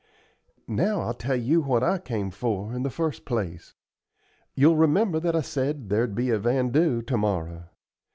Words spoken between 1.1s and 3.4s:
tell you what I come for, in the first